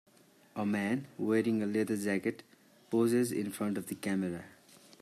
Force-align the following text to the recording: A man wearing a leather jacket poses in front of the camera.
A 0.55 0.65
man 0.65 1.05
wearing 1.19 1.61
a 1.61 1.67
leather 1.67 1.95
jacket 1.95 2.41
poses 2.89 3.31
in 3.31 3.51
front 3.51 3.77
of 3.77 3.85
the 3.85 3.93
camera. 3.93 4.45